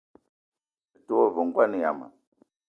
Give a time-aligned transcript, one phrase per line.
[0.91, 2.05] Me te wa ve ngoan yama.